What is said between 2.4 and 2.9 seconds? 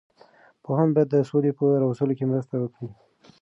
وکړي.